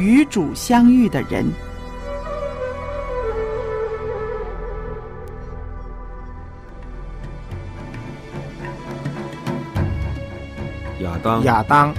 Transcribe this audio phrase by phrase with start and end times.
[0.00, 1.44] 与主相遇的人。
[11.00, 11.94] 亚当、亚当、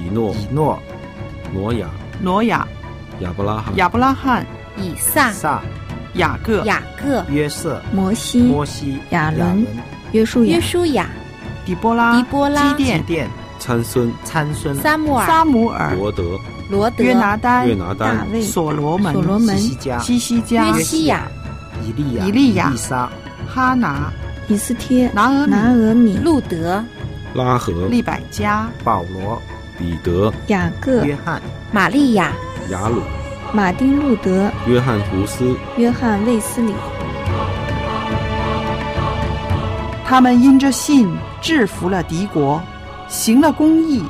[0.00, 0.82] 以诺、以诺、
[1.52, 1.88] 挪亚、
[2.20, 2.66] 挪亚、
[3.20, 4.44] 亚伯拉罕、亚伯拉罕、
[4.76, 5.62] 以撒、撒、
[6.14, 9.64] 雅各、雅各、约瑟、摩西、摩西、亚伦、
[10.10, 11.08] 约书亚约、书亚、
[11.64, 16.36] 底波拉、狄波拉基甸、殿、参孙、参孙、撒母耳、撒母耳、罗德、
[16.70, 21.28] 罗德、约拿丹、约拿单大、卫、所罗门、所罗门西西加、西西家、约西亚、
[21.82, 23.10] 以利亚、以利亚以撒、
[23.46, 24.12] 哈拿、
[24.48, 26.82] 以斯帖、拿俄米、拿俄米、路德、
[27.34, 29.40] 拉合、利百加、保罗、
[29.78, 31.40] 彼得、雅各、约翰、
[31.70, 32.32] 玛利亚、
[32.70, 33.02] 雅鲁、
[33.52, 36.72] 马丁路德、约翰胡斯、约翰卫斯理。
[40.06, 42.62] 他们因着信制服了敌国，
[43.08, 44.02] 行了公义，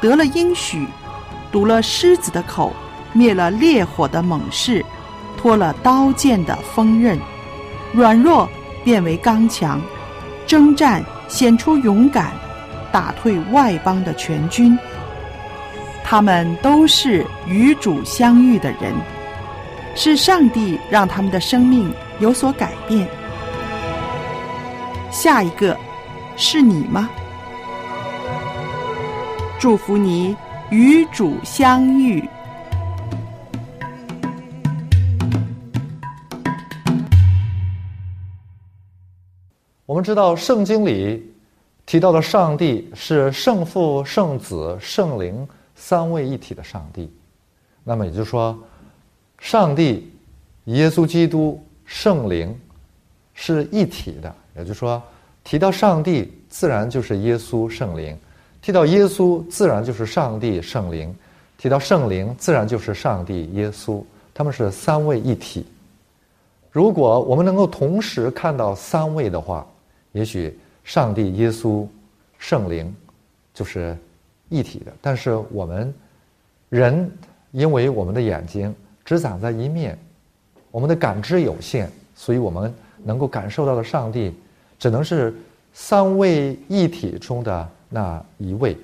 [0.00, 0.86] 得了应许，
[1.50, 2.72] 堵了狮子的口，
[3.12, 4.84] 灭了烈火的猛士，
[5.36, 7.18] 脱了刀剑的锋刃，
[7.92, 8.48] 软弱
[8.84, 9.80] 变为刚强，
[10.46, 12.32] 征战显出勇敢，
[12.92, 14.78] 打退外邦的全军。
[16.04, 18.92] 他们都是与主相遇的人，
[19.94, 23.08] 是上帝让他们的生命有所改变。
[25.10, 25.76] 下一个
[26.36, 27.08] 是你吗？
[29.58, 30.36] 祝福你
[30.70, 32.22] 与主相遇。
[39.84, 41.32] 我们知道圣经里
[41.86, 47.08] 提到的上帝是圣父、圣子、圣灵三位一体的上帝。
[47.84, 48.58] 那么也就是说，
[49.38, 50.12] 上帝、
[50.64, 52.58] 耶稣基督、圣灵
[53.34, 54.34] 是一体的。
[54.56, 55.00] 也就是说，
[55.44, 58.16] 提到上帝，自然就是耶稣、圣灵；
[58.66, 61.08] 提到耶稣，自然就是上帝、圣灵；
[61.56, 64.02] 提到圣灵，自然就是上帝、耶稣。
[64.34, 65.64] 他们是三位一体。
[66.72, 69.64] 如果我们能够同时看到三位的话，
[70.10, 71.86] 也许上帝、耶稣、
[72.38, 72.92] 圣灵
[73.54, 73.96] 就是
[74.48, 74.92] 一体的。
[75.00, 75.94] 但是我们
[76.68, 77.08] 人
[77.52, 78.74] 因为我们的眼睛
[79.04, 79.96] 只长在一面，
[80.72, 82.74] 我们的感知有限，所以我们
[83.04, 84.34] 能够感受到的上帝
[84.76, 85.32] 只能是
[85.72, 88.76] 三位一体中的那一位。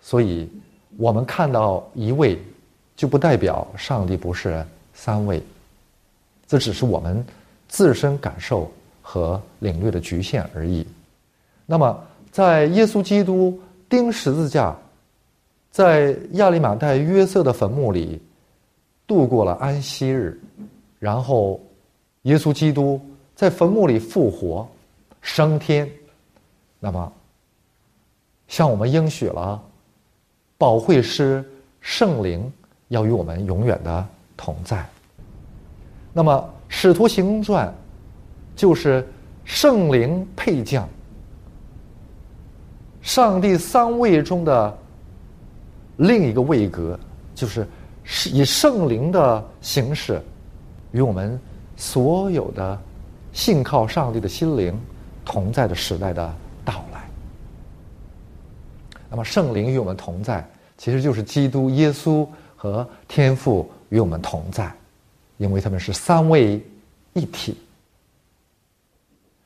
[0.00, 0.48] 所以
[0.96, 2.38] 我们看到一位，
[2.96, 5.42] 就不代表上帝不是三位。
[6.46, 7.24] 这只是我们
[7.68, 8.70] 自身感受
[9.02, 10.86] 和领略的局限而已。
[11.66, 14.74] 那么，在耶稣基督钉十字架，
[15.70, 18.20] 在亚利马代约瑟的坟墓里
[19.06, 20.40] 度过了安息日，
[20.98, 21.60] 然后
[22.22, 22.98] 耶稣基督
[23.34, 24.66] 在坟墓里复活
[25.20, 25.88] 升天，
[26.80, 27.12] 那么
[28.48, 29.62] 向我们应许了
[30.56, 31.44] 保惠师
[31.80, 32.52] 圣灵
[32.88, 34.84] 要与我们永远的同在。
[36.12, 36.32] 那么，
[36.66, 37.68] 《使徒行传》
[38.56, 39.06] 就是
[39.44, 40.88] 圣灵配将，
[43.02, 44.78] 上帝三位中的
[45.98, 46.98] 另一个位格，
[47.34, 47.64] 就是
[48.32, 50.20] 以圣灵的形式
[50.90, 51.38] 与我们
[51.76, 52.76] 所有的
[53.32, 54.76] 信靠上帝的心灵
[55.24, 56.34] 同在的时代的。
[59.10, 60.46] 那么，圣灵与我们同在，
[60.76, 62.26] 其实就是基督耶稣
[62.56, 64.72] 和天父与我们同在。
[65.38, 66.60] 因为他们是三位
[67.12, 67.56] 一体。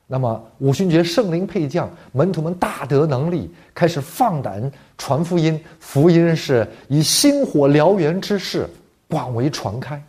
[0.06, 5.62] 那么五旬节圣灵配将，门徒们大得能力，开始放胆传福音。
[5.80, 8.66] 福音是以星火燎原之势
[9.06, 10.02] 广为传开。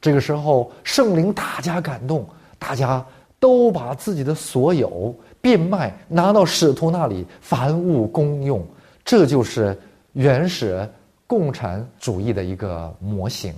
[0.00, 2.24] 这个时候，圣灵大加感动，
[2.56, 3.04] 大家
[3.40, 5.12] 都把自己的所有
[5.46, 8.66] 变卖，拿到使徒那里，凡物公用。
[9.04, 9.78] 这就是
[10.14, 10.84] 原始
[11.24, 13.54] 共产主义的一个模型。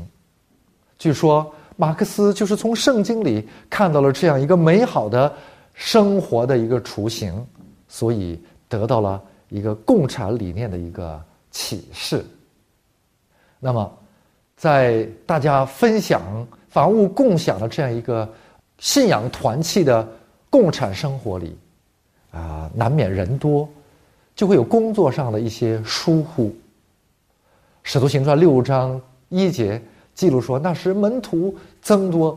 [0.99, 5.35] 据说马克思就是从圣经里看到了这样一个美好的
[5.73, 7.33] 生活的一个雏形，
[7.89, 8.39] 所以
[8.69, 9.19] 得到了
[9.49, 11.19] 一个共产理念的一个
[11.51, 12.23] 启示。
[13.59, 13.91] 那么，
[14.59, 16.21] 在大家分享、
[16.69, 18.31] 凡物共享的这样一个
[18.77, 20.07] 信仰团契的
[20.51, 21.57] 共产生活里，
[22.31, 23.69] 啊，难免人多，
[24.35, 26.55] 就会有工作上的一些疏忽。
[27.83, 29.81] 使徒行传六章一节。
[30.15, 32.37] 记录说，那时门徒增多，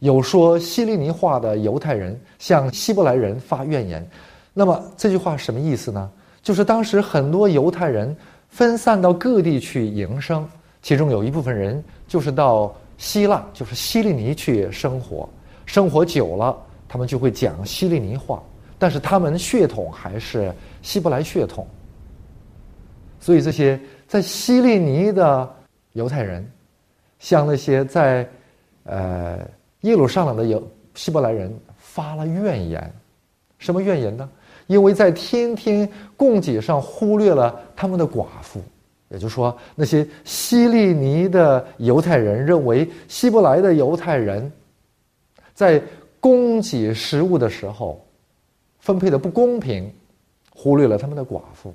[0.00, 4.04] 有说希利尼话的犹太人向希伯来人发怨言。
[4.52, 6.10] 那么这句话什么意思呢？
[6.42, 8.16] 就是当时很多犹太人
[8.48, 10.44] 分散到各地去营生，
[10.82, 15.28] 其中有一部分人就是到希腊，就是希利尼去生活。
[15.66, 16.56] 生活久了，
[16.88, 18.42] 他们就会讲希利尼话，
[18.84, 20.52] 但是他们血统还是
[20.82, 21.66] 希伯来血统。
[23.18, 25.48] 所以这些在希利尼的。
[25.94, 26.44] 犹太人
[27.20, 28.28] 向那些在
[28.82, 29.38] 呃
[29.82, 30.60] 耶路撒冷的犹
[30.96, 32.92] 希伯来人发了怨言，
[33.58, 34.28] 什么怨言呢？
[34.66, 38.60] 因为在天天供给上忽略了他们的寡妇，
[39.08, 44.50] 也就是说，那些希利尼的犹太人认为希伯来的犹太人
[45.54, 45.80] 在
[46.18, 48.03] 供给食物的时候
[48.84, 49.90] 分配的不公平，
[50.54, 51.72] 忽略了他们的寡妇，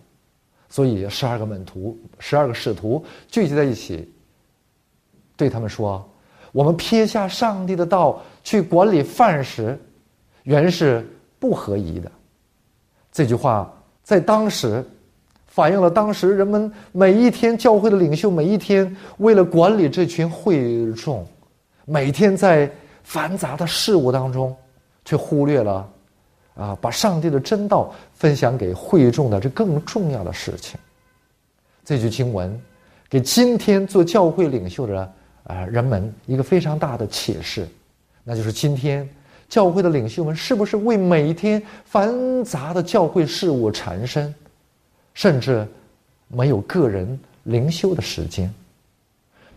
[0.70, 4.08] 所以十二个门徒、十二个使徒聚集在一起，
[5.36, 6.08] 对他们说
[6.54, 9.76] ：“我们撇下上帝的道去管理饭食，
[10.44, 11.04] 原是
[11.40, 12.12] 不合宜的。”
[13.12, 13.74] 这句话
[14.04, 14.86] 在当时
[15.48, 21.26] 反映了当时人们每一天教会的领袖每一天为了管理这群会众，
[21.86, 22.72] 每天在
[23.02, 24.56] 繁杂的事物当中，
[25.04, 25.92] 却忽略了
[26.56, 30.80] 啊，把上帝的真道分享给会众的这更重要的事情。
[31.86, 32.60] 这句经文
[33.10, 35.14] 给今天做教会领袖的
[35.44, 37.68] 啊人们一个非常大的启示，
[38.24, 39.08] 那就是今天。
[39.48, 44.32] 教会的领袖们是不是为每天繁杂的教会事务缠身，
[45.16, 45.68] 甚至
[46.28, 48.54] 没有个人灵修的时间，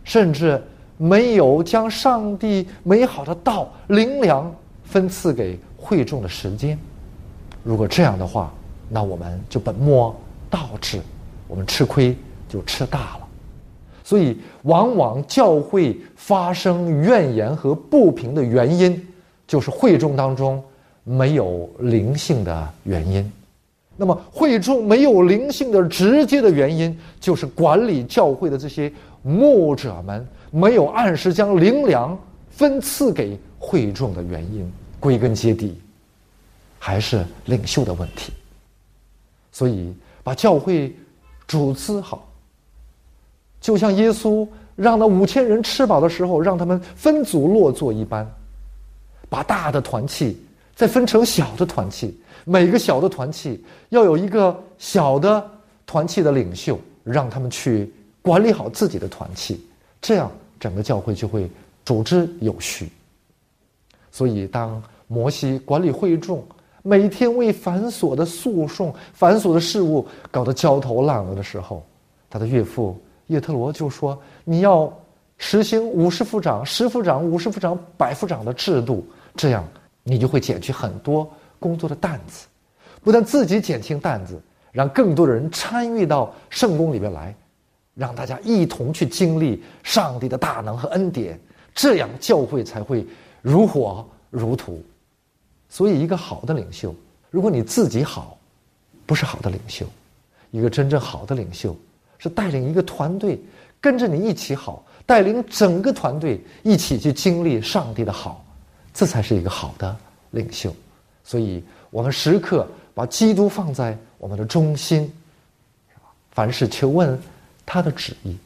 [0.03, 0.59] 甚至
[0.97, 4.51] 没有将上帝美好的道灵粮
[4.83, 6.79] 分赐给会众的时间？
[7.63, 8.53] 如果这样的话，
[8.87, 10.15] 那我们就本末
[10.49, 11.01] 倒置，
[11.47, 12.15] 我们吃亏
[12.47, 13.27] 就吃大了。
[14.03, 19.07] 所以，往往教会发生怨言和不平的原因。
[19.45, 20.63] 就是会众当中
[21.03, 23.31] 没有灵性的原因，
[23.97, 28.91] 那么会众没有灵性的直接的原因，就是管理教会的这些
[29.21, 32.17] 牧者们没有按时将灵粮
[32.49, 34.71] 分赐给会众的原因。
[35.03, 35.77] 归根结底，
[36.79, 38.31] 还是领袖的问题。
[39.51, 40.95] 所以，把教会
[41.45, 42.25] 组织好，
[43.59, 44.47] 就像耶稣
[44.77, 48.25] 让那五千人吃饱的时候，让他们分组落座一般。
[49.29, 50.37] 把大的团契
[50.73, 55.45] 再分成小的团契，每个小的团契要有一个小的
[55.85, 57.91] 团契的领袖，让他们去
[58.21, 59.59] 管理好自己的团契，
[60.01, 61.49] 这样整个教会就会
[61.83, 62.89] 组织有序。
[64.11, 66.43] 所以，当摩西管理会众，
[66.81, 71.85] 每天为繁琐的诉讼、繁琐的事物搞得焦头烂额的时候，
[72.29, 74.91] 他的岳父叶特罗就说：“你要
[75.37, 79.05] 实行五十副长、十副长、五十副长、百副长的制度。”
[79.35, 79.63] 这样，
[80.03, 81.29] 你就会减去很多
[81.59, 82.47] 工作的担子，
[83.01, 84.41] 不但自己减轻担子，
[84.71, 87.33] 让更多的人参与到圣宫里面来，
[87.95, 91.39] 让大家一同去经历上帝的大能和恩典，
[91.73, 93.05] 这样教会才会
[93.41, 94.79] 如火如荼。
[95.73, 96.93] 所以，一个好的领袖，
[97.31, 98.37] 如果你自己好，
[99.07, 99.87] 不是好的领袖；
[100.51, 101.75] 一个真正好的领袖，
[102.19, 103.41] 是带领一个团队
[103.81, 108.45] 跟着你一起好，带领整个团队一起去经历上帝的好。
[108.93, 109.97] 这才是一个好的
[110.29, 110.71] 领袖，
[111.23, 115.11] 所以我们时刻把基督放在我们的中心，
[116.33, 117.19] 凡事求问
[117.65, 118.37] 他的旨意，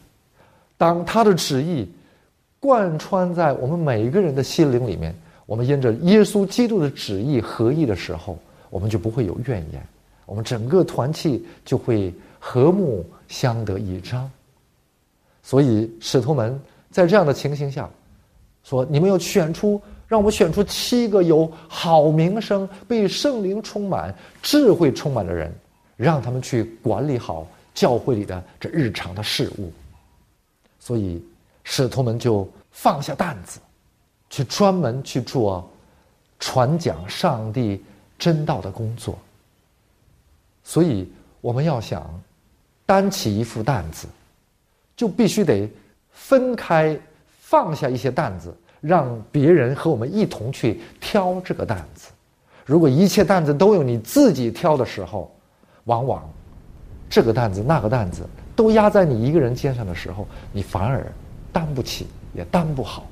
[0.77, 1.91] 当他的旨意
[2.61, 5.13] 贯穿在我们每一个人的心灵里面，
[5.47, 8.37] 我们因着耶稣基督的旨意合一的时候，
[8.69, 9.81] 我们就不会有怨言，
[10.27, 14.29] 我们整个团契就会和睦相得益彰。
[15.41, 16.61] 所以使徒们
[16.91, 17.89] 在这样的情形下
[18.63, 25.53] 说：“你们要选出。”让我们选出七个有好名声、被圣灵充满、智慧充满的人，
[25.97, 29.69] 让他们去管理好教会里的这日常的事务。
[30.79, 31.21] 所以，
[31.65, 33.59] 使徒们就放下担子，
[34.29, 35.69] 去专门去做
[36.39, 37.83] 传讲上帝
[38.17, 39.17] 真道的工作。
[40.63, 42.07] 所以，我们要想
[42.85, 44.07] 担起一副担子，
[44.95, 45.69] 就必须得
[46.11, 46.99] 分开
[47.39, 48.55] 放下一些担子。
[48.79, 52.09] 让别人和我们一同去挑这个担子。
[52.63, 55.35] 如果一切担子都由你自己挑的时候，
[55.85, 56.29] 往往
[57.09, 58.23] 这个担子那个担子
[58.55, 61.11] 都压在你一个人肩上的时候，你反而
[61.51, 62.05] 担不起，
[62.35, 63.07] 也担不好。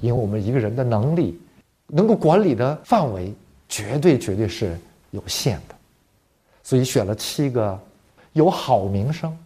[0.00, 1.38] 因为我们一个人的能力，
[1.86, 3.32] 能够管理的范围，
[3.68, 4.76] 绝对绝对是
[5.10, 5.74] 有限的。
[6.62, 7.78] 所以选了七个
[8.32, 9.36] 有好名声、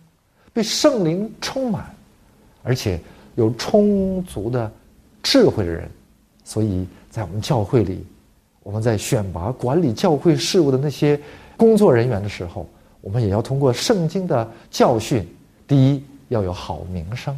[0.53, 1.95] 被圣灵充满，
[2.63, 3.01] 而且
[3.35, 4.71] 有充足的。
[5.27, 5.89] 智慧的人，
[6.45, 8.05] 所以在我们教会里，
[8.63, 11.19] 我们在选拔管理教会事务的那些
[11.57, 12.69] 工作人员的时候，
[13.01, 15.27] 我们也要通过圣经的教训：
[15.67, 17.35] 第一，要有好名声。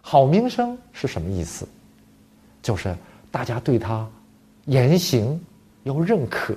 [0.00, 1.68] 好名声是什么意思？
[2.68, 2.94] 就是
[3.30, 4.06] 大家对他
[4.66, 5.40] 言行
[5.84, 6.54] 要认可。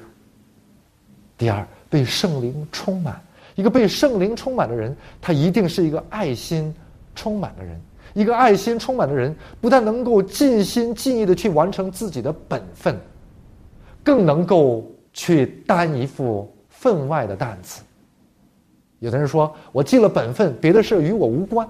[1.37, 3.21] 第二，被圣灵充满。
[3.55, 6.75] 一个被圣灵充满的人，他一定是一个爱心
[7.15, 7.79] 充满的人。
[8.13, 12.99] 一个爱心充满的人，不但能够尽心尽意的去完成自己的本分，
[14.03, 17.81] 更能够去担一副分外的担子。
[18.99, 21.65] 有的人说：“我尽了本分，别的事与我无关。”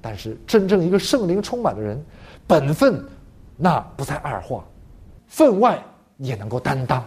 [0.00, 2.00] 但是，真正一个圣灵充满的人，
[2.46, 3.04] 本分
[3.58, 4.64] 那不在二话，
[5.26, 5.78] 分外
[6.16, 7.04] 也能够担当。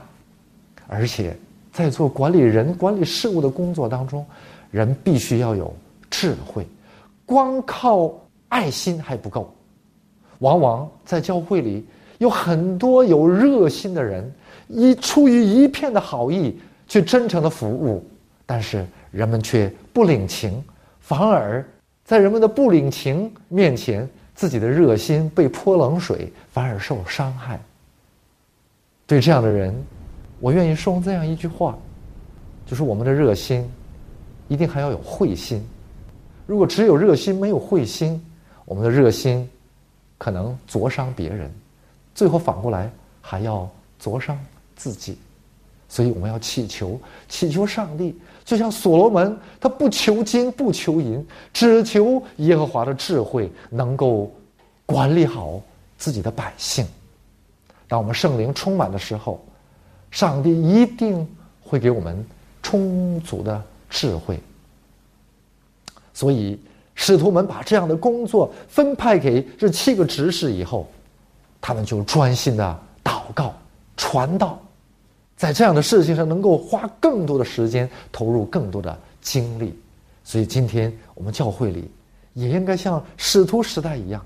[0.88, 1.36] 而且，
[1.72, 4.24] 在做管理人、管理事务的工作当中，
[4.70, 5.74] 人必须要有
[6.10, 6.68] 智慧，
[7.26, 8.14] 光靠
[8.50, 9.52] 爱心还不够。
[10.40, 11.86] 往往在教会里
[12.18, 14.32] 有很多有热心的人，
[14.68, 18.06] 一出于一片的好意去真诚的服务，
[18.46, 18.86] 但是。
[19.12, 20.64] 人们却不领情，
[21.02, 21.68] 反而
[22.06, 24.10] 在人们的不领情面前，
[24.42, 27.62] 自己的热心被泼冷水，反而受伤害。
[29.06, 29.72] 对这样的人，
[30.40, 31.78] 我愿意说这样一句话，
[32.66, 33.70] 就是我们的热心，
[34.48, 35.64] 一定还要有慧心。
[36.48, 38.20] 如果只有热心没有慧心，
[38.66, 39.48] 我们的热心
[40.18, 41.48] 可能灼伤别人，
[42.16, 43.70] 最后反过来还要
[44.00, 44.36] 灼伤
[44.76, 45.20] 自己。
[45.88, 48.20] 所以我们要祈求，祈求上帝。
[48.52, 54.30] 就像所罗门，他不求金不求银，只求耶和华的智慧，能够
[54.86, 55.62] 管理好
[55.98, 56.86] 自己的百姓。
[57.88, 59.42] 当我们圣灵充满的时候，
[60.10, 61.26] 上帝一定
[61.64, 62.26] 会给我们
[62.62, 64.38] 充足的智慧。
[66.14, 66.60] 所以，
[66.94, 70.86] 使徒们把这样的工作分派给这七个执事以后，
[71.62, 73.54] 他们就专心的祷告、
[73.96, 74.60] 传道。
[75.42, 79.74] 在这样的事情上，能够花更多的时间，投入更多的精力，
[80.24, 81.90] 所以今天我们教会里
[82.36, 84.24] 也应该像使徒时代一样，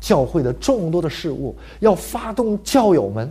[0.00, 3.28] 教会的众多的事物要发动教友们，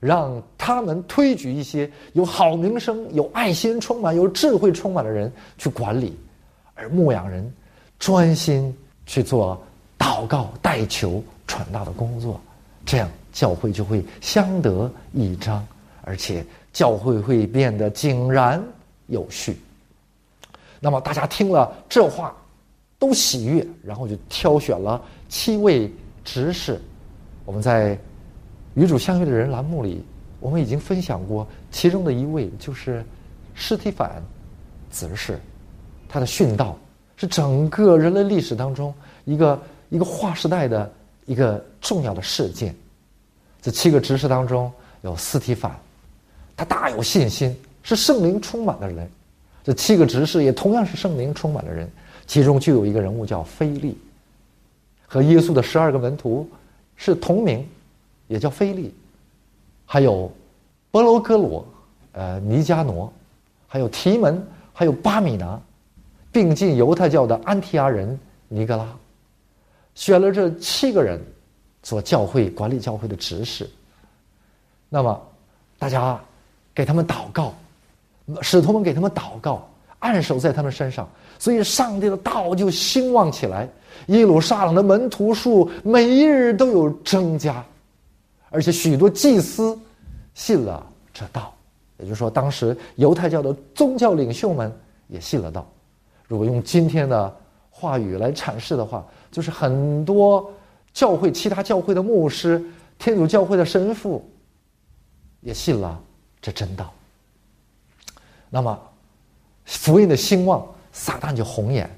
[0.00, 6.14] 让他们推举一些有好名声、有爱心充满、有智慧充满的人去管理，
[6.74, 7.50] 而牧养人
[7.98, 9.58] 专心去做
[9.98, 12.38] 祷告、代求、传道的工作，
[12.84, 15.66] 这样教会就会相得益彰，
[16.02, 16.44] 而且。
[16.76, 18.62] 教会会变得井然
[19.06, 19.58] 有序。
[20.78, 22.36] 那么大家听了这话，
[22.98, 25.90] 都喜悦，然后就挑选了七位
[26.22, 26.78] 执事。
[27.46, 27.98] 我们在
[28.74, 30.04] 与主相遇的人栏目里，
[30.38, 33.02] 我们已经分享过其中的一位，就是
[33.54, 34.22] 施提反
[34.92, 35.40] 执事。
[36.10, 36.76] 他的殉道
[37.16, 38.92] 是整个人类历史当中
[39.24, 40.92] 一个一个划时代的
[41.24, 42.76] 一个重要的事件。
[43.62, 45.74] 这七个执事当中有斯提反。
[46.56, 49.08] 他大有信心，是圣灵充满的人。
[49.62, 51.90] 这七个执事也同样是圣灵充满的人，
[52.26, 53.98] 其中就有一个人物叫菲利，
[55.06, 56.48] 和耶稣的十二个门徒
[56.94, 57.68] 是同名，
[58.28, 58.94] 也叫菲利。
[59.84, 60.32] 还有
[60.90, 61.66] 伯罗哥罗、
[62.12, 63.12] 呃尼加挪，
[63.66, 64.40] 还有提门，
[64.72, 65.60] 还有巴米拿，
[66.32, 68.96] 并进犹太教的安提阿人尼格拉，
[69.94, 71.20] 选了这七个人
[71.82, 73.68] 做教会管理教会的执事。
[74.88, 75.20] 那么
[75.78, 76.18] 大家。
[76.76, 77.54] 给他们祷告，
[78.42, 79.66] 使徒们给他们祷告，
[80.00, 83.66] 按手在他们身上，所以上帝的道就兴旺起来。
[84.08, 87.64] 耶路撒冷的门徒数每一日都有增加，
[88.50, 89.76] 而且许多祭司
[90.34, 91.50] 信了这道。
[91.98, 94.70] 也就是说，当时犹太教的宗教领袖们
[95.08, 95.66] 也信了道。
[96.28, 97.34] 如果用今天的
[97.70, 99.02] 话语来阐释的话，
[99.32, 100.52] 就是很多
[100.92, 102.62] 教会、其他教会的牧师、
[102.98, 104.22] 天主教会的神父
[105.40, 105.98] 也信了。
[106.40, 106.92] 这真道。
[108.48, 108.78] 那么，
[109.64, 111.90] 福音的兴旺，撒旦就红眼，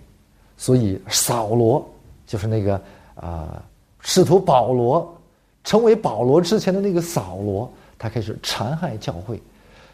[0.57, 1.87] 所以扫罗
[2.27, 2.81] 就是那个
[3.15, 3.63] 啊，
[4.01, 5.15] 使徒保罗
[5.63, 9.41] 成为保罗之前的那个扫罗，他开始残害教会，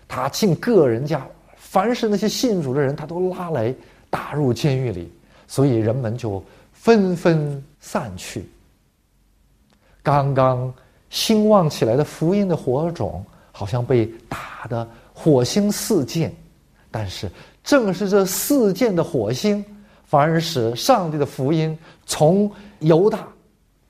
[0.06, 3.74] 他进个人家，凡是那些信主的人，他都拉来
[4.08, 5.12] 打入监狱里，
[5.48, 8.48] 所以人们就纷纷散去。
[10.04, 10.72] 刚刚
[11.10, 13.24] 兴旺起来的福音的火种。
[13.56, 16.34] 好像被打的火星四溅，
[16.90, 17.30] 但是
[17.62, 19.64] 正是这四溅的火星，
[20.04, 23.28] 反而使上帝的福音从犹大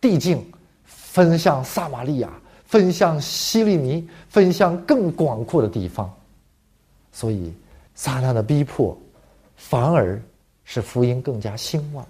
[0.03, 0.47] 地境
[0.85, 2.31] 分向撒玛利亚，
[2.67, 6.13] 分向希利尼，分向更广阔的地方。
[7.11, 7.51] 所以，
[7.95, 8.95] 撒旦的逼迫，
[9.57, 10.21] 反而
[10.65, 12.07] 使福音更加兴旺。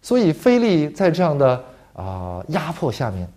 [0.00, 3.28] 所以，菲利在这样的啊压迫下面，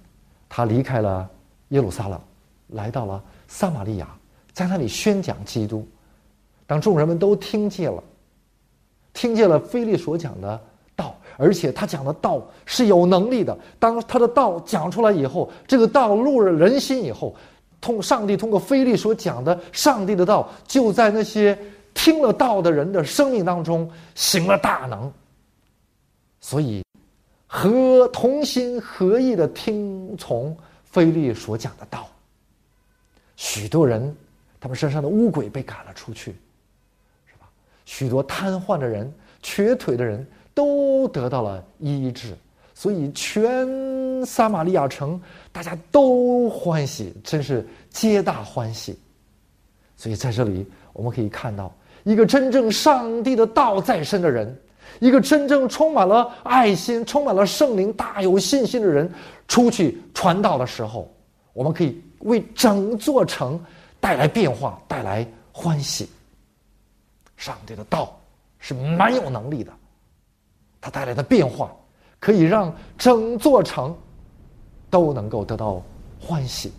[0.47, 1.29] 他离开了
[1.69, 2.21] 耶路撒冷。
[2.69, 4.07] 来到了撒玛利亚，
[4.53, 5.87] 在那里宣讲基督。
[6.65, 8.03] 当众人们都听见了，
[9.13, 10.59] 听见了菲利所讲的
[10.95, 13.57] 道，而且他讲的道是有能力的。
[13.79, 17.35] 当他的道讲出来以后，这个道入了人心以后，
[17.81, 21.57] 通上帝通过菲利所讲的上帝的道，就在那些
[21.95, 25.11] 听了道的人的生命当中行了大能。
[26.39, 26.83] 所以
[27.47, 32.07] 和同心合意的听从菲利所讲的道。
[33.39, 34.13] 许多人，
[34.59, 36.35] 他们身上的污鬼被赶了出去，
[37.25, 37.49] 是吧？
[37.85, 39.09] 许多瘫痪的人、
[39.41, 42.35] 瘸腿的人都得到了医治，
[42.73, 43.65] 所以全
[44.25, 45.19] 撒玛利亚城
[45.53, 48.99] 大家都欢喜，真是皆大欢喜。
[49.95, 54.53] 所以在这里我们可以看到，一个真正上帝的道在身的人，
[54.99, 59.09] 一个真正充满了爱心、充满了圣灵、大有信心的人，
[59.47, 61.09] 出去传道的时候，
[61.53, 62.03] 我们可以。
[62.19, 63.59] 为整座城
[63.99, 66.09] 带来变化，带来欢喜。
[67.37, 68.19] 上帝的道
[68.57, 69.71] 是蛮有能力的，
[70.81, 71.73] 它带来的变化
[72.19, 73.95] 可以让整座城
[74.89, 75.81] 都能够得到
[76.19, 76.71] 欢喜。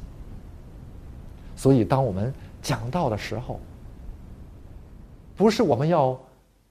[1.57, 2.33] 所以，当我们
[2.63, 3.59] 讲道的时候，
[5.37, 6.19] 不是我们要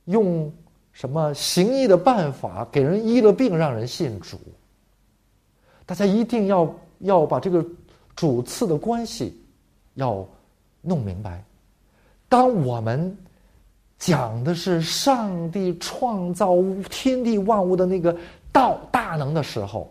[0.05, 0.53] 用
[0.91, 4.39] 什么行医的办法给人医了病让人信主，
[5.85, 7.65] 大家一定要要把这个。
[8.19, 9.41] 主次的关系
[9.93, 10.27] 要
[10.81, 11.41] 弄明白。
[12.27, 13.17] 当我们
[13.97, 16.57] 讲的是上帝创造
[16.89, 18.13] 天地万物的那个
[18.51, 19.89] 道大能的时候，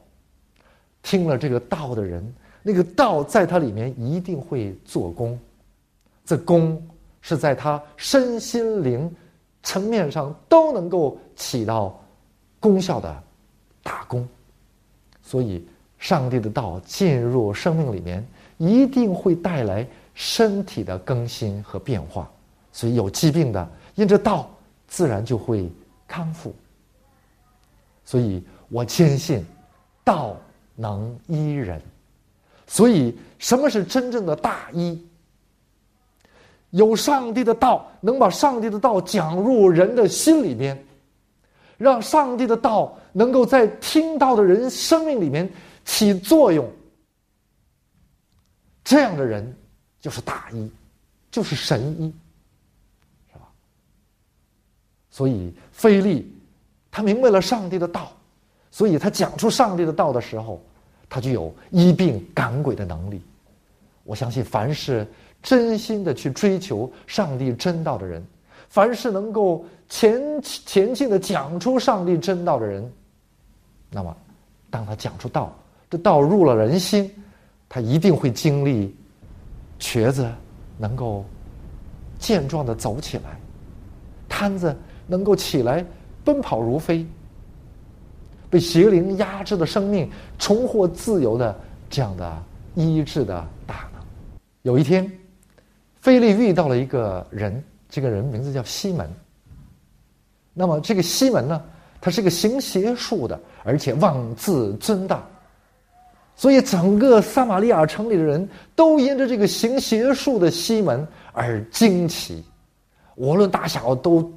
[1.02, 2.22] 听了这个道的人，
[2.62, 5.40] 那个道在他里面一定会做工。
[6.26, 6.86] 这功
[7.22, 9.10] 是在他身心灵
[9.62, 11.98] 层面上都能够起到
[12.60, 13.22] 功效的
[13.82, 14.28] 大功，
[15.22, 15.66] 所以。
[15.98, 18.26] 上帝的道进入生命里面，
[18.56, 22.30] 一定会带来身体的更新和变化。
[22.72, 24.48] 所以有疾病的，因着道，
[24.86, 25.70] 自然就会
[26.06, 26.54] 康复。
[28.04, 29.44] 所以我坚信，
[30.04, 30.36] 道
[30.76, 31.80] 能医人。
[32.66, 35.04] 所以，什么是真正的大医？
[36.70, 40.78] 有上帝的道，能把上帝的道讲入人的心里面，
[41.76, 45.50] 让上帝的道能够在听到的人生命里面。
[45.88, 46.70] 起作用，
[48.84, 49.56] 这样的人
[49.98, 50.70] 就是大医，
[51.30, 52.14] 就是神医，
[53.32, 53.48] 是吧？
[55.08, 56.30] 所以菲利
[56.90, 58.12] 他明白了上帝的道，
[58.70, 60.62] 所以他讲出上帝的道的时候，
[61.08, 63.22] 他就有医病赶鬼的能力。
[64.04, 65.06] 我相信，凡是
[65.42, 68.24] 真心的去追求上帝真道的人，
[68.68, 72.92] 凡是能够前前进的讲出上帝真道的人，
[73.90, 74.14] 那么
[74.68, 75.50] 当他讲出道。
[75.90, 77.10] 这道入了人心，
[77.68, 78.94] 他一定会经历
[79.78, 80.30] 瘸子
[80.76, 81.24] 能够
[82.18, 83.40] 健壮的走起来，
[84.28, 85.84] 瘫子能够起来
[86.24, 87.06] 奔跑如飞，
[88.50, 92.42] 被邪灵压制的生命重获自由的这样的
[92.74, 94.02] 医治的大能。
[94.62, 95.10] 有一天，
[96.00, 99.10] 菲利遇到了一个人，这个人名字叫西门。
[100.52, 101.62] 那么这个西门呢，
[101.98, 105.26] 他是个行邪术的，而且妄自尊大。
[106.40, 112.44] 所以，整个撒玛利亚城里的人都因着这个行邪术的西门而惊奇，
[113.16, 114.32] 无论大小都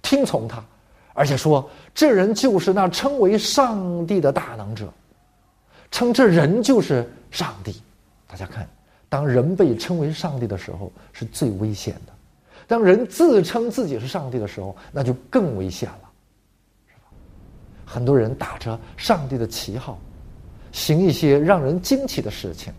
[0.00, 0.64] 听从他，
[1.12, 4.90] 而且说这人就是那称为上帝的大能者，
[5.90, 7.78] 称这人就是上帝。
[8.26, 8.66] 大家看，
[9.10, 12.12] 当人被称为上帝的时候，是最危险的；
[12.66, 16.08] 当人自称自己是上帝的时候，那就更危险了，
[17.84, 19.98] 很多人打着上帝的旗号。
[20.74, 22.72] 行一些让人惊奇的事情，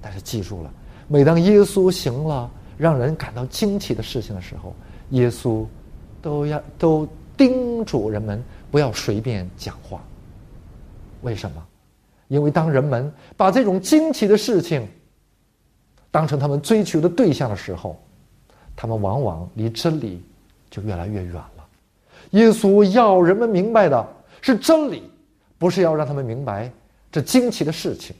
[0.00, 0.72] 但是记住了，
[1.06, 4.74] 每当耶稣行了让人感到惊奇的事情的时候，
[5.10, 5.66] 耶稣
[6.22, 10.02] 都要都叮嘱人们不要随便讲话。
[11.20, 11.62] 为什么？
[12.28, 14.88] 因为当人们把这种惊奇的事情
[16.10, 18.00] 当成他们追求的对象的时候，
[18.74, 20.24] 他们往往离真理
[20.70, 21.68] 就越来越远了。
[22.30, 24.08] 耶稣要人们明白的
[24.40, 25.02] 是真理，
[25.58, 26.72] 不是要让他们明白。
[27.12, 28.14] 这惊奇的事情，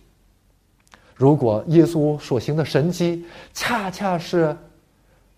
[1.14, 4.56] 如果耶稣所行的神迹恰恰是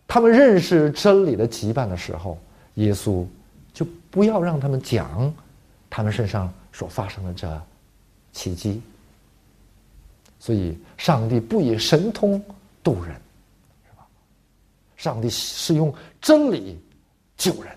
[0.06, 2.38] 他们认识真理的羁绊的时候，
[2.74, 3.26] 耶稣
[3.72, 5.34] 就不要让他们讲
[5.90, 7.62] 他们身上所发生的这
[8.32, 8.80] 奇迹。
[10.38, 12.40] 所以，上帝不以神通
[12.82, 13.14] 渡人，
[13.84, 14.06] 是吧？
[14.96, 16.78] 上帝是用真理
[17.36, 17.76] 救人。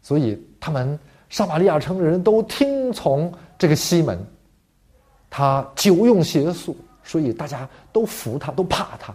[0.00, 3.30] 所以，他们撒玛利亚城的人都听从。
[3.58, 4.24] 这个西门，
[5.28, 9.14] 他久用邪术，所以大家都服他，都怕他。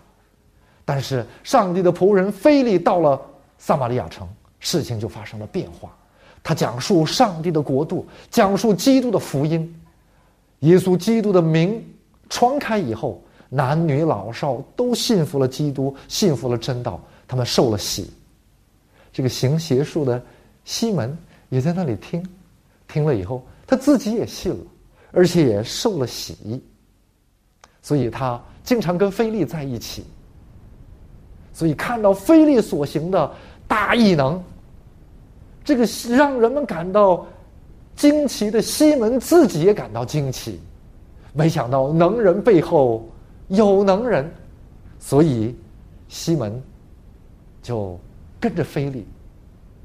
[0.85, 3.19] 但是上帝的仆人菲利到了
[3.57, 4.27] 撒玛利亚城，
[4.59, 5.95] 事情就发生了变化。
[6.43, 9.73] 他讲述上帝的国度，讲述基督的福音，
[10.59, 11.81] 耶稣基督的名
[12.27, 18.11] 传开以后，男女老少都信服了基督，信服了真道，他们受了洗。
[19.13, 20.21] 这个行邪术的
[20.65, 22.21] 西门也在那里听。
[22.89, 23.41] 听了以后，
[23.73, 24.65] 他自己也信了，
[25.11, 26.63] 而且也受了洗，
[27.81, 30.05] 所以他经常跟菲利在一起。
[31.51, 33.31] 所以看到菲利所行的
[33.67, 34.39] 大异能，
[35.63, 37.25] 这个让人们感到
[37.95, 40.59] 惊奇的西门自己也感到惊奇。
[41.33, 43.09] 没想到能人背后
[43.47, 44.31] 有能人，
[44.99, 45.55] 所以
[46.07, 46.61] 西门
[47.63, 47.99] 就
[48.39, 49.03] 跟着菲利，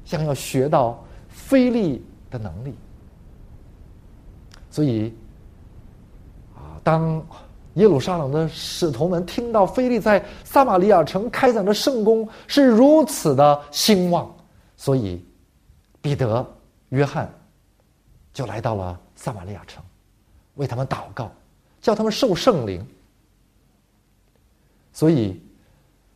[0.05, 2.71] 想要学到菲利的能力。
[4.69, 5.13] 所以
[6.55, 7.21] 啊，当
[7.75, 14.29] 耶路撒冷的使徒们听到菲利在撒玛利亚城开展的圣功是如此的兴旺，
[14.77, 15.23] 所以
[16.01, 16.45] 彼得、
[16.89, 17.31] 约翰
[18.33, 19.83] 就来到了撒玛利亚城，
[20.55, 21.31] 为他们祷告。
[21.81, 22.85] 叫他们受圣灵，
[24.91, 25.41] 所以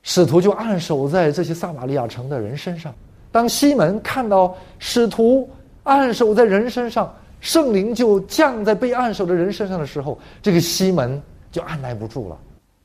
[0.02, 2.94] 使徒就按守在这些撒玛利亚城的人身上。
[3.32, 5.50] 当西门看到使徒
[5.84, 12.39] 按守在人身上，圣灵就降在被按守的人身上的时候，这个西门就按耐不住了。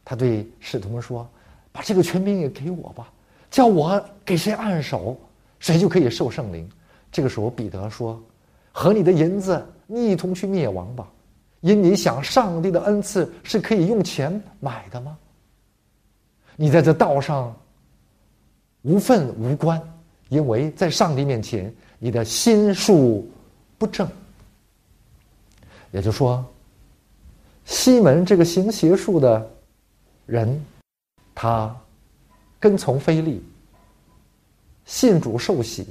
[0.04, 1.26] 他对使徒们说
[1.70, 3.08] ：“把这个权柄也给我吧，
[3.52, 5.16] 叫我给谁按手，
[5.60, 6.68] 谁就可以受圣灵。”
[7.12, 8.20] 这个时候，彼得说
[8.72, 11.08] ：“和你的银子，一同去灭亡吧。”
[11.62, 15.16] 因你想，上帝的恩赐是可以用钱买的吗？
[16.56, 17.54] 你在这道上
[18.82, 19.80] 无份无关，
[20.30, 23.30] 因为在上帝面前，你的心术
[23.78, 24.08] 不正。
[25.90, 26.44] 也就是说，
[27.64, 29.50] 西门这个行邪术的
[30.26, 30.64] 人，
[31.34, 31.74] 他
[32.60, 33.42] 跟从非利，
[34.84, 35.86] 信主受洗，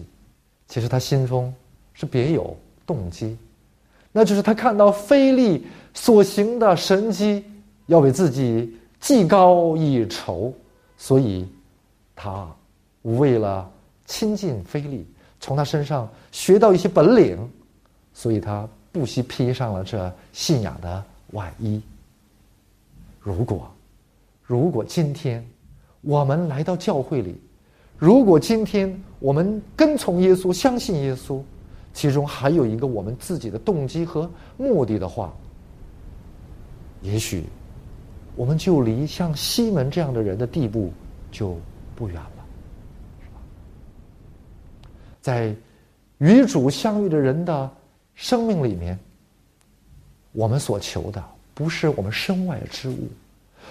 [0.67, 1.53] 其实他心中
[1.93, 2.55] 是别有
[2.85, 3.37] 动机。
[4.11, 7.45] 那就是他看到非利所行的神迹，
[7.85, 10.51] 要为自己技高一筹，
[10.97, 11.47] 所以，
[12.15, 12.47] 他
[13.03, 13.69] 为了
[14.05, 15.05] 亲近非利，
[15.39, 17.37] 从他身上学到一些本领，
[18.11, 21.81] 所以他不惜披上了这信仰的外衣。
[23.19, 23.69] 如果，
[24.43, 25.45] 如果今天
[26.01, 27.35] 我们来到教会里，
[27.97, 31.41] 如果今天我们跟从耶稣，相信耶稣。
[31.93, 35.33] 其中还有一个我们自己的动机和目的的话，
[37.01, 37.43] 也许
[38.35, 40.93] 我们就离像西门这样的人的地步
[41.31, 41.57] 就
[41.95, 42.45] 不远了，
[45.21, 45.55] 在
[46.19, 47.71] 与主相遇的人的
[48.17, 48.99] 生命里面，
[50.33, 53.07] 我们所求的不是我们身外之物，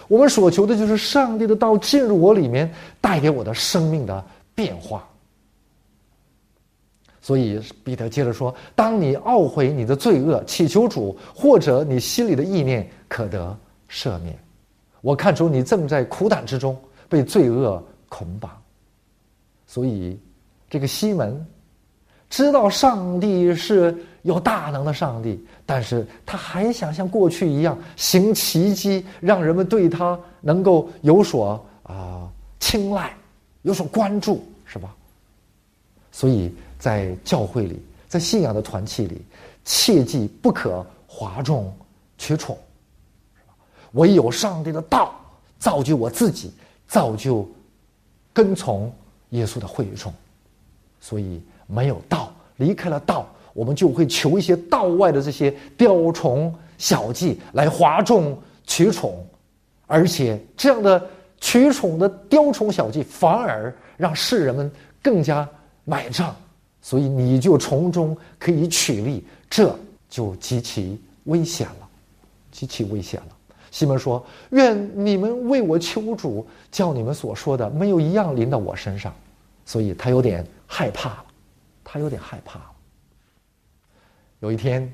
[0.09, 5.07] 我们所求的就是上帝的道进入我里面，带给我的生命的变化。
[7.21, 13.59] 所以彼得接着说：“当你懊悔你的罪恶，祈求主，或者你心里的意念可得
[13.91, 14.39] 赦免。
[15.01, 16.79] 我看出你正在苦胆之中，
[17.09, 18.51] 被罪恶捆绑。
[19.67, 20.17] 所以，
[20.71, 21.45] 这个西门
[22.31, 23.97] 知道上帝是
[24.27, 32.29] 有大能的上帝，但是他还想像过去一样行奇迹，让人们对他能够有所啊
[32.61, 33.17] 青睐，
[33.63, 34.95] 有所关注，是吧？
[36.13, 39.23] 所以。”在教会里，在信仰的团契里，
[39.65, 41.75] 切记不可哗众
[42.19, 42.57] 取宠，
[43.93, 45.19] 唯有上帝的道
[45.59, 46.53] 造就我自己，
[46.87, 47.49] 造就
[48.31, 48.93] 跟从
[49.31, 50.13] 耶稣的会众。
[51.01, 59.27] 所以，没有道，离开了道，我们就会求一些道外的这些雕虫小技来哗众取宠，
[59.87, 61.03] 而且这样的
[61.41, 64.71] 取宠的雕虫小技，反而让世人们
[65.03, 65.49] 更加
[65.85, 66.37] 买账。
[66.83, 69.75] 所以你就从中可以取利，这
[70.09, 71.89] 就极其危险了，
[72.53, 73.29] 极其危险了。
[73.73, 79.13] 西门说：“愿你们为我求主，叫你们所说的没有一样临到我身上。”
[79.67, 81.25] 所以他有点害怕了，
[81.83, 82.67] 他有点害怕了。
[84.41, 84.91] 有一天，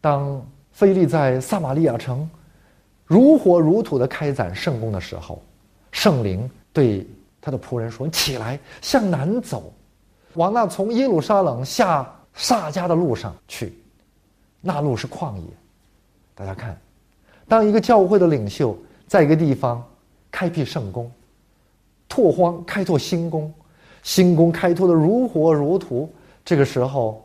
[0.00, 2.28] 当菲利在撒玛利亚城
[3.06, 5.40] 如火如荼的开展圣功的时候，
[5.92, 7.06] 圣灵对
[7.40, 9.72] 他的仆人说：“起来，向南走。”
[10.34, 13.72] 往那从耶路撒冷下撒迦的路上去，
[14.60, 15.42] 那路是旷野。
[16.34, 16.76] 大家看，
[17.46, 19.80] 当一个教会的领袖在一个地方
[20.32, 21.08] 开辟圣功，
[22.08, 23.54] 拓荒开拓新宫，
[24.02, 26.12] 新宫开拓的如火如荼，
[26.44, 27.23] 这个时候，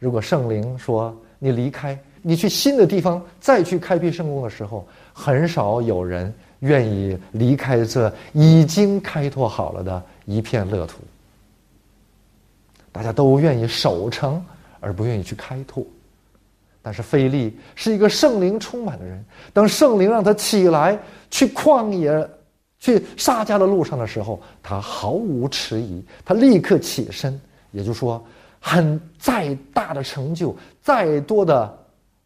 [0.00, 10.98] 如果圣灵说你离开，你去新的地方再去开辟圣功的时候，很少有人愿意离开这已经开拓好了的一片乐土。
[12.90, 14.42] 大家都愿意守城，
[14.80, 15.84] 而不愿意去开拓。
[16.82, 20.98] 但是菲利是一个圣灵充满的人，当圣灵让他起来
[21.30, 22.28] 去旷野、
[22.78, 27.38] 去撒迦的路上的时候，他毫无迟疑，他立刻起身。
[27.70, 28.20] 也就是说，
[28.60, 31.78] 很再大的成就，再多的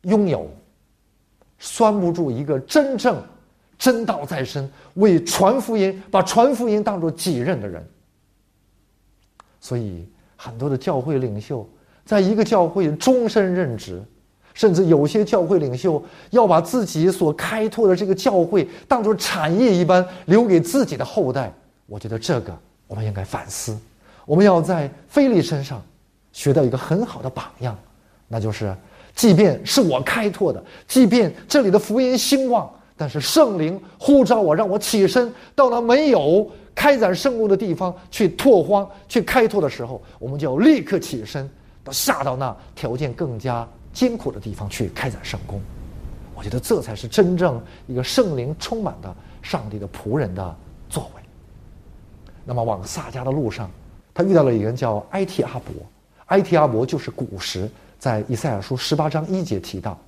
[0.02, 0.50] 拥有，
[1.58, 3.22] 拴不住一个真正
[3.78, 7.86] 真道在身、为传福音、把传福音当作己任的人。
[9.60, 11.66] 所以，很多的教会领袖
[12.04, 14.02] 在一个教会终身任职，
[14.52, 21.50] 甚至有些教会领袖要把自己所开拓的这个教会当作产业一般留给自己的后代。
[21.86, 22.54] 我觉得这个
[22.86, 23.78] 我们应该反思，
[24.26, 25.82] 我们要在菲利身上
[26.34, 27.78] 学到一个很好的榜样，
[28.26, 28.74] 那就是，
[29.14, 41.48] 即便是我开拓的，即便这里的福音兴旺，但是圣灵呼召我，让我起身到那没有开展圣功的地方去拓荒、去开拓的时候，我们就要立刻起身，
[41.84, 45.62] 到下到那条件更加艰苦的地方去开展圣功。
[46.34, 50.56] 我觉得这才是真正一个圣灵充满的上帝的仆人的
[50.90, 51.22] 作为。
[52.44, 53.70] 那么往撒迦的路上，
[54.12, 55.72] 他遇到了一个人叫埃提阿伯。
[56.26, 59.98] 埃提阿伯就是古时在以赛亚书十八章一节提到，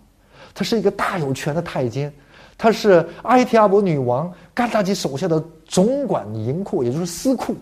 [0.55, 2.13] 他是一个大有权的太监，
[2.57, 7.57] 他是埃提阿伯女王甘达吉手下的总管银库，也就是司库。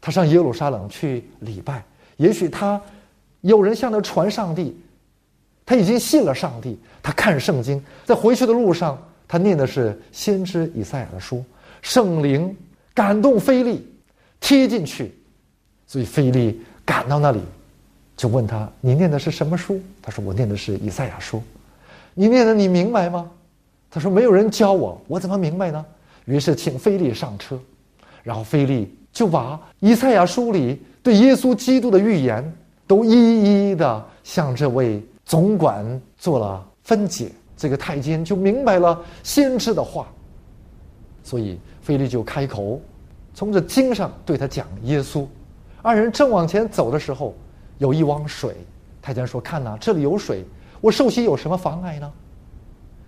[0.00, 1.84] 他上耶路撒冷去礼拜，
[2.16, 2.80] 也许他
[3.40, 4.80] 有人向他传上帝，
[5.64, 6.78] 他已经信了上帝。
[7.02, 11.44] 他看圣经，在回去的路上，他念的是先知以赛亚的书，
[11.82, 12.56] 圣灵。
[12.92, 13.86] 感动菲利，
[14.40, 15.14] 踢进去，
[15.86, 17.40] 所以菲利赶到那里，
[18.16, 21.40] 就问他：“你念的是什么书？”他说：“我念的是以赛亚书。”
[22.14, 23.30] 你念的你明白吗？
[23.88, 25.86] 他说：“没有人教我，我怎么明白呢？”
[26.26, 27.56] 于是请菲利上车，
[28.24, 32.52] 然后菲利就把以赛亚书里对耶稣基督的预言
[32.88, 37.30] 都一一的向这位总管做了分解。
[37.56, 40.08] 这个太监就明白了先知的话，
[41.22, 41.56] 所以。
[41.82, 42.78] 菲利就开口，
[43.34, 45.26] 从这经上对他讲耶稣。
[45.82, 47.34] 二人正往前走的时候，
[47.78, 48.54] 有一汪水。
[49.02, 50.44] 太监说：“看呐，这里有水，
[50.80, 52.12] 我受洗有什么妨碍呢？”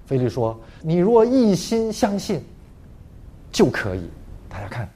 [0.06, 2.42] 菲利说：“你若一心相信，
[3.50, 4.08] 就可以。”
[4.48, 4.88] 大家看，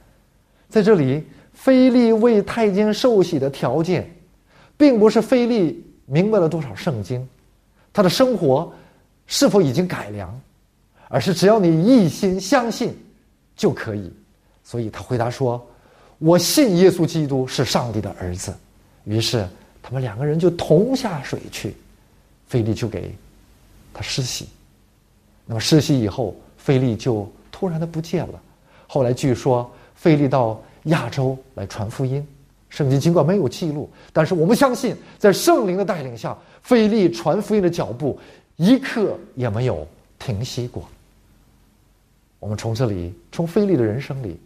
[0.69, 4.09] 在这里，菲利为太监受洗的条件，
[4.75, 7.27] 并不是菲利明白了多少圣经，
[7.93, 8.71] 他的生活
[9.27, 10.39] 是否已经改良，
[11.09, 12.97] 而是只要你一心相信。
[13.55, 14.13] 就可以，
[14.63, 15.59] 所以他回答说
[16.17, 18.55] ：“我信耶稣基督是上帝的儿子。”
[19.05, 19.47] 于是
[19.81, 21.75] 他们两个人就同下水去，
[22.47, 23.15] 菲利就给
[23.93, 24.49] 他施洗。
[25.45, 28.41] 那么施洗以后，菲利就突然的不见了。
[28.85, 32.25] 后来据说菲利到亚洲来传福音，
[32.69, 38.19] 圣经尽管没有记录，但是我们相信，在圣灵的带领下，菲利传福音的脚步
[38.57, 39.87] 一刻也没有
[40.19, 40.83] 停息过。
[42.39, 44.37] 我们从这里，从菲利的人生里，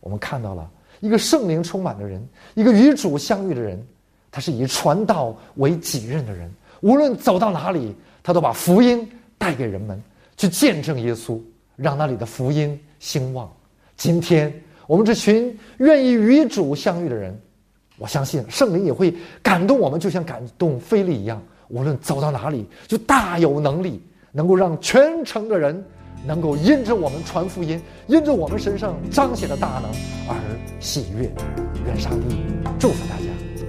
[0.00, 3.84] 我们看到了一个圣灵充满的人，一个与主相遇的人。
[4.32, 6.48] 他是以传道为己任的人，
[6.82, 9.04] 无论走到哪里，他都把福音
[9.36, 10.00] 带给人们，
[10.36, 11.40] 去见证耶稣，
[11.74, 13.50] 让那里的福音兴旺。
[13.96, 14.54] 今天
[14.86, 17.36] 我们这群愿意与主相遇的人，
[17.98, 25.84] 我相信圣灵也会感动我们，就像感动菲利一样，无论走到哪里，就大有能力，能够让全城的人。
[26.24, 29.90] 能够因着我们传福音，因着我们身上彰显的大能
[30.28, 30.36] 而
[30.78, 31.30] 喜悦，
[31.86, 32.36] 愿上帝
[32.78, 33.59] 祝福大家。